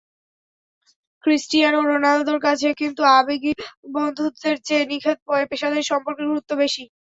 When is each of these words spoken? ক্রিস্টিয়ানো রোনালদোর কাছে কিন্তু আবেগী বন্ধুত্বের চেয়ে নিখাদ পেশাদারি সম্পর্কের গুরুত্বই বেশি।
ক্রিস্টিয়ানো 1.23 1.79
রোনালদোর 1.83 2.39
কাছে 2.41 2.67
কিন্তু 2.79 3.01
আবেগী 3.17 3.51
বন্ধুত্বের 3.95 4.55
চেয়ে 4.65 4.85
নিখাদ 4.91 5.17
পেশাদারি 5.49 5.83
সম্পর্কের 5.91 6.25
গুরুত্বই 6.31 6.59
বেশি। 6.63 6.83